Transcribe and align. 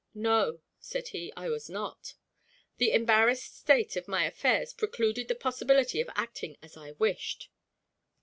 "No," 0.15 0.61
said 0.79 1.09
he, 1.09 1.31
"I 1.37 1.47
was 1.49 1.69
not. 1.69 2.15
The 2.77 2.91
embarrassed 2.91 3.55
state 3.59 3.95
of 3.95 4.07
my 4.07 4.25
affairs 4.25 4.73
precluded 4.73 5.27
the 5.27 5.35
possibility 5.35 6.01
of 6.01 6.09
acting 6.15 6.57
as 6.59 6.75
I 6.75 6.93
wished. 6.93 7.51